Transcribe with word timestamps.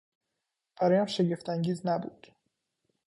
برایم 0.81 1.05
شگفت 1.05 1.49
انگیز 1.49 1.85
نبود. 1.87 2.27